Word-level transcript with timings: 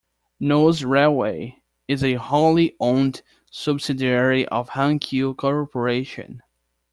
Nose 0.39 0.83
Railway 0.83 1.57
is 1.87 2.03
a 2.03 2.15
wholly 2.15 2.75
owned 2.79 3.21
subsidiary 3.51 4.47
of 4.47 4.71
Hankyu 4.71 5.37
Corporation. 5.37 6.41